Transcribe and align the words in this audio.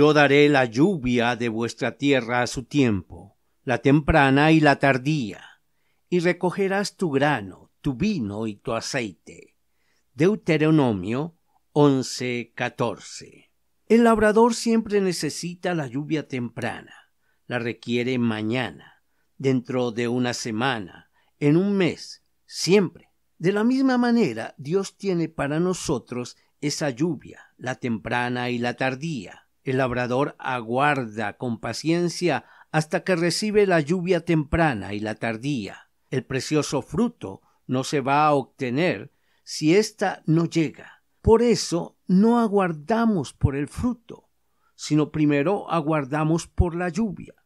Yo 0.00 0.14
daré 0.14 0.48
la 0.48 0.64
lluvia 0.64 1.36
de 1.36 1.50
vuestra 1.50 1.98
tierra 1.98 2.40
a 2.40 2.46
su 2.46 2.64
tiempo, 2.64 3.36
la 3.64 3.82
temprana 3.82 4.50
y 4.50 4.58
la 4.58 4.78
tardía, 4.78 5.44
y 6.08 6.20
recogerás 6.20 6.96
tu 6.96 7.10
grano, 7.10 7.70
tu 7.82 7.92
vino 7.92 8.46
y 8.46 8.56
tu 8.56 8.72
aceite. 8.72 9.58
Deuteronomio 10.14 11.36
11:14. 11.72 13.50
El 13.88 14.04
labrador 14.04 14.54
siempre 14.54 15.02
necesita 15.02 15.74
la 15.74 15.86
lluvia 15.86 16.26
temprana, 16.26 16.94
la 17.46 17.58
requiere 17.58 18.18
mañana, 18.18 19.04
dentro 19.36 19.92
de 19.92 20.08
una 20.08 20.32
semana, 20.32 21.10
en 21.40 21.58
un 21.58 21.76
mes, 21.76 22.24
siempre. 22.46 23.10
De 23.36 23.52
la 23.52 23.64
misma 23.64 23.98
manera, 23.98 24.54
Dios 24.56 24.96
tiene 24.96 25.28
para 25.28 25.60
nosotros 25.60 26.38
esa 26.62 26.88
lluvia, 26.88 27.52
la 27.58 27.74
temprana 27.74 28.48
y 28.48 28.56
la 28.56 28.72
tardía. 28.78 29.46
El 29.70 29.76
labrador 29.76 30.34
aguarda 30.40 31.36
con 31.36 31.60
paciencia 31.60 32.44
hasta 32.72 33.04
que 33.04 33.14
recibe 33.14 33.68
la 33.68 33.78
lluvia 33.78 34.24
temprana 34.24 34.94
y 34.94 34.98
la 34.98 35.14
tardía. 35.14 35.90
El 36.10 36.24
precioso 36.24 36.82
fruto 36.82 37.42
no 37.68 37.84
se 37.84 38.00
va 38.00 38.26
a 38.26 38.32
obtener 38.32 39.12
si 39.44 39.76
ésta 39.76 40.24
no 40.26 40.46
llega. 40.46 41.04
Por 41.22 41.40
eso 41.40 41.96
no 42.08 42.40
aguardamos 42.40 43.32
por 43.32 43.54
el 43.54 43.68
fruto, 43.68 44.28
sino 44.74 45.12
primero 45.12 45.70
aguardamos 45.70 46.48
por 46.48 46.74
la 46.74 46.88
lluvia. 46.88 47.36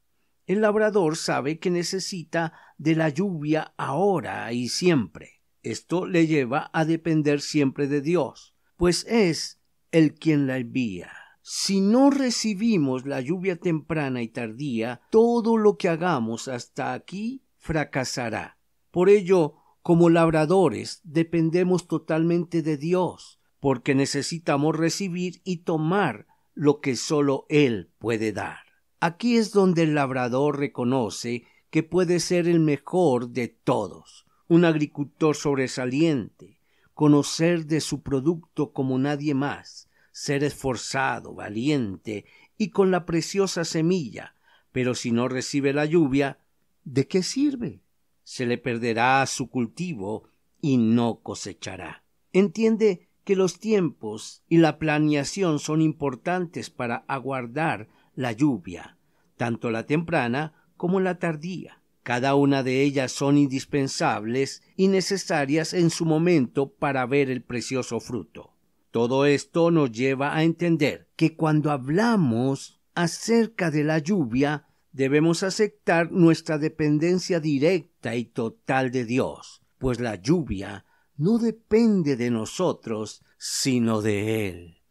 El 0.46 0.62
labrador 0.62 1.18
sabe 1.18 1.58
que 1.58 1.68
necesita 1.68 2.54
de 2.78 2.96
la 2.96 3.10
lluvia 3.10 3.74
ahora 3.76 4.50
y 4.54 4.70
siempre. 4.70 5.42
Esto 5.62 6.06
le 6.06 6.26
lleva 6.26 6.70
a 6.72 6.86
depender 6.86 7.42
siempre 7.42 7.86
de 7.86 8.00
Dios, 8.00 8.56
pues 8.76 9.04
es 9.10 9.60
el 9.90 10.14
quien 10.14 10.46
la 10.46 10.56
envía. 10.56 11.23
Si 11.46 11.82
no 11.82 12.08
recibimos 12.08 13.04
la 13.04 13.20
lluvia 13.20 13.56
temprana 13.56 14.22
y 14.22 14.28
tardía, 14.28 15.02
todo 15.10 15.58
lo 15.58 15.76
que 15.76 15.90
hagamos 15.90 16.48
hasta 16.48 16.94
aquí 16.94 17.44
fracasará. 17.58 18.56
Por 18.90 19.10
ello, 19.10 19.56
como 19.82 20.08
labradores, 20.08 21.02
dependemos 21.04 21.86
totalmente 21.86 22.62
de 22.62 22.78
Dios, 22.78 23.40
porque 23.60 23.94
necesitamos 23.94 24.74
recibir 24.74 25.42
y 25.44 25.58
tomar 25.58 26.26
lo 26.54 26.80
que 26.80 26.96
sólo 26.96 27.44
Él 27.50 27.92
puede 27.98 28.32
dar. 28.32 28.60
Aquí 28.98 29.36
es 29.36 29.52
donde 29.52 29.82
el 29.82 29.94
labrador 29.94 30.58
reconoce 30.58 31.44
que 31.68 31.82
puede 31.82 32.20
ser 32.20 32.48
el 32.48 32.60
mejor 32.60 33.28
de 33.28 33.48
todos, 33.48 34.24
un 34.48 34.64
agricultor 34.64 35.36
sobresaliente, 35.36 36.58
conocer 36.94 37.66
de 37.66 37.82
su 37.82 38.02
producto 38.02 38.72
como 38.72 38.98
nadie 38.98 39.34
más, 39.34 39.90
ser 40.14 40.44
esforzado, 40.44 41.34
valiente 41.34 42.24
y 42.56 42.70
con 42.70 42.92
la 42.92 43.04
preciosa 43.04 43.64
semilla, 43.64 44.36
pero 44.70 44.94
si 44.94 45.10
no 45.10 45.26
recibe 45.26 45.72
la 45.72 45.86
lluvia, 45.86 46.38
¿de 46.84 47.08
qué 47.08 47.24
sirve? 47.24 47.82
Se 48.22 48.46
le 48.46 48.56
perderá 48.56 49.26
su 49.26 49.50
cultivo 49.50 50.28
y 50.60 50.76
no 50.76 51.18
cosechará. 51.20 52.04
Entiende 52.32 53.08
que 53.24 53.34
los 53.34 53.58
tiempos 53.58 54.44
y 54.48 54.58
la 54.58 54.78
planeación 54.78 55.58
son 55.58 55.82
importantes 55.82 56.70
para 56.70 57.04
aguardar 57.08 57.88
la 58.14 58.30
lluvia, 58.30 58.96
tanto 59.36 59.72
la 59.72 59.84
temprana 59.84 60.54
como 60.76 61.00
la 61.00 61.18
tardía. 61.18 61.82
Cada 62.04 62.36
una 62.36 62.62
de 62.62 62.82
ellas 62.82 63.10
son 63.10 63.36
indispensables 63.36 64.62
y 64.76 64.86
necesarias 64.86 65.74
en 65.74 65.90
su 65.90 66.04
momento 66.04 66.70
para 66.70 67.04
ver 67.04 67.30
el 67.30 67.42
precioso 67.42 67.98
fruto. 67.98 68.53
Todo 68.94 69.26
esto 69.26 69.72
nos 69.72 69.90
lleva 69.90 70.36
a 70.36 70.44
entender 70.44 71.08
que 71.16 71.34
cuando 71.34 71.72
hablamos 71.72 72.80
acerca 72.94 73.72
de 73.72 73.82
la 73.82 73.98
lluvia, 73.98 74.68
debemos 74.92 75.42
aceptar 75.42 76.12
nuestra 76.12 76.58
dependencia 76.58 77.40
directa 77.40 78.14
y 78.14 78.24
total 78.24 78.92
de 78.92 79.04
Dios, 79.04 79.62
pues 79.78 79.98
la 79.98 80.14
lluvia 80.14 80.84
no 81.16 81.38
depende 81.38 82.14
de 82.14 82.30
nosotros, 82.30 83.24
sino 83.36 84.00
de 84.00 84.48
Él. 84.48 84.82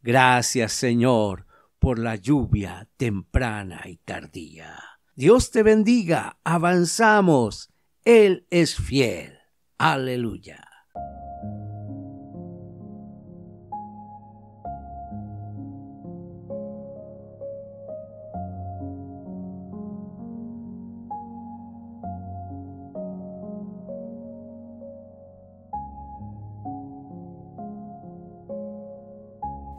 Gracias, 0.00 0.72
Señor, 0.72 1.46
por 1.78 2.00
la 2.00 2.16
lluvia 2.16 2.90
temprana 2.96 3.82
y 3.86 3.98
tardía. 3.98 4.76
Dios 5.14 5.52
te 5.52 5.62
bendiga, 5.62 6.40
avanzamos, 6.42 7.72
Él 8.04 8.44
es 8.50 8.74
fiel. 8.74 9.38
Aleluya. 9.78 10.71